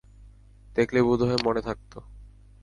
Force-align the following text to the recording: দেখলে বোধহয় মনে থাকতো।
দেখলে 0.75 0.99
বোধহয় 1.01 1.39
মনে 1.39 1.61
থাকতো। 1.61 1.97